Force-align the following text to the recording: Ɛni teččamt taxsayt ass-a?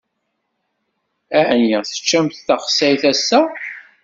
Ɛni 1.47 1.79
teččamt 1.87 2.35
taxsayt 2.47 3.03
ass-a? 3.11 3.41